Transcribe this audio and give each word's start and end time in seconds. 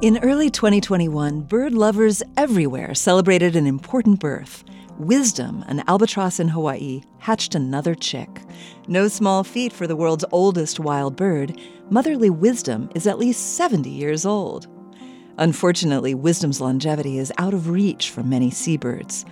In 0.00 0.18
early 0.18 0.48
2021, 0.48 1.40
bird 1.40 1.74
lovers 1.74 2.22
everywhere 2.36 2.94
celebrated 2.94 3.56
an 3.56 3.66
important 3.66 4.20
birth. 4.20 4.62
Wisdom, 4.96 5.64
an 5.66 5.82
albatross 5.88 6.38
in 6.38 6.46
Hawaii, 6.46 7.02
hatched 7.18 7.56
another 7.56 7.96
chick. 7.96 8.28
No 8.86 9.08
small 9.08 9.42
feat 9.42 9.72
for 9.72 9.88
the 9.88 9.96
world's 9.96 10.24
oldest 10.30 10.78
wild 10.78 11.16
bird, 11.16 11.60
motherly 11.90 12.30
wisdom 12.30 12.88
is 12.94 13.08
at 13.08 13.18
least 13.18 13.56
70 13.56 13.90
years 13.90 14.24
old. 14.24 14.68
Unfortunately, 15.36 16.14
wisdom's 16.14 16.60
longevity 16.60 17.18
is 17.18 17.32
out 17.38 17.52
of 17.52 17.68
reach 17.68 18.10
for 18.10 18.22
many 18.22 18.52
seabirds. 18.52 19.24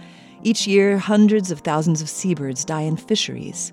Each 0.42 0.66
year, 0.66 0.98
hundreds 0.98 1.52
of 1.52 1.60
thousands 1.60 2.02
of 2.02 2.10
seabirds 2.10 2.64
die 2.64 2.82
in 2.82 2.96
fisheries. 2.96 3.70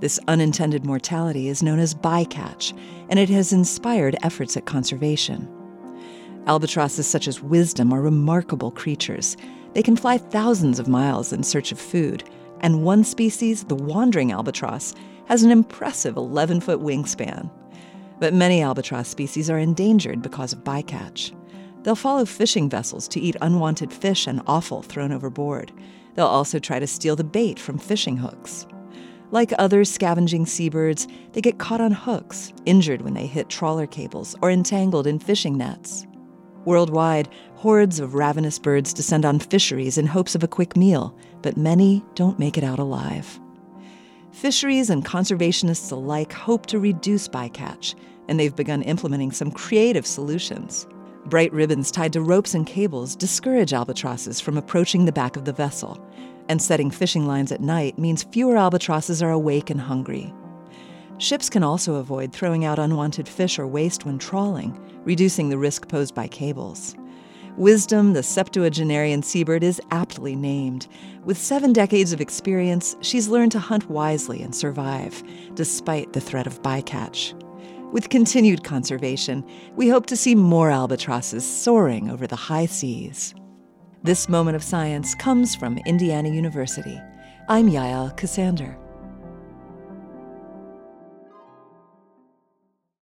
This 0.00 0.20
unintended 0.28 0.84
mortality 0.84 1.48
is 1.48 1.62
known 1.62 1.78
as 1.78 1.94
bycatch, 1.94 2.78
and 3.08 3.18
it 3.18 3.30
has 3.30 3.54
inspired 3.54 4.16
efforts 4.22 4.58
at 4.58 4.66
conservation. 4.66 5.48
Albatrosses 6.46 7.06
such 7.06 7.26
as 7.26 7.42
Wisdom 7.42 7.92
are 7.92 8.02
remarkable 8.02 8.70
creatures. 8.70 9.36
They 9.72 9.82
can 9.82 9.96
fly 9.96 10.18
thousands 10.18 10.78
of 10.78 10.88
miles 10.88 11.32
in 11.32 11.42
search 11.42 11.72
of 11.72 11.80
food, 11.80 12.22
and 12.60 12.84
one 12.84 13.02
species, 13.02 13.64
the 13.64 13.74
wandering 13.74 14.30
albatross, 14.30 14.94
has 15.26 15.42
an 15.42 15.50
impressive 15.50 16.16
11 16.16 16.60
foot 16.60 16.80
wingspan. 16.80 17.50
But 18.20 18.34
many 18.34 18.62
albatross 18.62 19.08
species 19.08 19.48
are 19.48 19.58
endangered 19.58 20.20
because 20.22 20.52
of 20.52 20.64
bycatch. 20.64 21.34
They'll 21.82 21.96
follow 21.96 22.24
fishing 22.24 22.68
vessels 22.68 23.08
to 23.08 23.20
eat 23.20 23.36
unwanted 23.40 23.92
fish 23.92 24.26
and 24.26 24.42
offal 24.46 24.82
thrown 24.82 25.12
overboard. 25.12 25.72
They'll 26.14 26.26
also 26.26 26.58
try 26.58 26.78
to 26.78 26.86
steal 26.86 27.16
the 27.16 27.24
bait 27.24 27.58
from 27.58 27.78
fishing 27.78 28.16
hooks. 28.18 28.66
Like 29.30 29.52
other 29.58 29.84
scavenging 29.84 30.46
seabirds, 30.46 31.08
they 31.32 31.40
get 31.40 31.58
caught 31.58 31.80
on 31.80 31.92
hooks, 31.92 32.52
injured 32.66 33.02
when 33.02 33.14
they 33.14 33.26
hit 33.26 33.48
trawler 33.48 33.86
cables, 33.86 34.36
or 34.42 34.50
entangled 34.50 35.06
in 35.06 35.18
fishing 35.18 35.58
nets. 35.58 36.06
Worldwide, 36.64 37.28
hordes 37.56 38.00
of 38.00 38.14
ravenous 38.14 38.58
birds 38.58 38.92
descend 38.92 39.24
on 39.24 39.38
fisheries 39.38 39.98
in 39.98 40.06
hopes 40.06 40.34
of 40.34 40.42
a 40.42 40.48
quick 40.48 40.76
meal, 40.76 41.16
but 41.42 41.56
many 41.56 42.04
don't 42.14 42.38
make 42.38 42.56
it 42.56 42.64
out 42.64 42.78
alive. 42.78 43.38
Fisheries 44.32 44.90
and 44.90 45.04
conservationists 45.04 45.92
alike 45.92 46.32
hope 46.32 46.66
to 46.66 46.78
reduce 46.78 47.28
bycatch, 47.28 47.94
and 48.28 48.40
they've 48.40 48.56
begun 48.56 48.82
implementing 48.82 49.30
some 49.30 49.50
creative 49.50 50.06
solutions. 50.06 50.86
Bright 51.26 51.52
ribbons 51.52 51.90
tied 51.90 52.12
to 52.14 52.20
ropes 52.20 52.54
and 52.54 52.66
cables 52.66 53.16
discourage 53.16 53.72
albatrosses 53.72 54.40
from 54.40 54.58
approaching 54.58 55.04
the 55.04 55.12
back 55.12 55.36
of 55.36 55.44
the 55.44 55.52
vessel, 55.52 55.98
and 56.48 56.60
setting 56.60 56.90
fishing 56.90 57.26
lines 57.26 57.52
at 57.52 57.60
night 57.60 57.98
means 57.98 58.24
fewer 58.24 58.56
albatrosses 58.56 59.22
are 59.22 59.30
awake 59.30 59.70
and 59.70 59.80
hungry. 59.80 60.34
Ships 61.18 61.48
can 61.48 61.62
also 61.62 61.94
avoid 61.96 62.32
throwing 62.32 62.64
out 62.64 62.78
unwanted 62.78 63.28
fish 63.28 63.58
or 63.58 63.66
waste 63.66 64.04
when 64.04 64.18
trawling, 64.18 64.78
reducing 65.04 65.48
the 65.48 65.58
risk 65.58 65.88
posed 65.88 66.14
by 66.14 66.26
cables. 66.26 66.96
Wisdom, 67.56 68.14
the 68.14 68.22
septuagenarian 68.22 69.22
seabird, 69.22 69.62
is 69.62 69.80
aptly 69.92 70.34
named. 70.34 70.88
With 71.24 71.38
seven 71.38 71.72
decades 71.72 72.12
of 72.12 72.20
experience, 72.20 72.96
she's 73.00 73.28
learned 73.28 73.52
to 73.52 73.60
hunt 73.60 73.88
wisely 73.88 74.42
and 74.42 74.52
survive, 74.52 75.22
despite 75.54 76.12
the 76.12 76.20
threat 76.20 76.48
of 76.48 76.62
bycatch. 76.62 77.32
With 77.92 78.08
continued 78.08 78.64
conservation, 78.64 79.48
we 79.76 79.88
hope 79.88 80.06
to 80.06 80.16
see 80.16 80.34
more 80.34 80.72
albatrosses 80.72 81.48
soaring 81.48 82.10
over 82.10 82.26
the 82.26 82.34
high 82.34 82.66
seas. 82.66 83.36
This 84.02 84.28
moment 84.28 84.56
of 84.56 84.64
science 84.64 85.14
comes 85.14 85.54
from 85.54 85.78
Indiana 85.86 86.30
University. 86.30 87.00
I'm 87.48 87.70
Yael 87.70 88.16
Ksander. 88.16 88.83